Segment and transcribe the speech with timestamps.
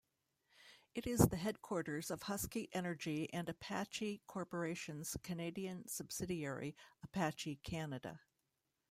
[0.95, 8.19] It is the headquarters of Husky Energy and Apache Corporation's Canadian subsidiary, Apache Canada.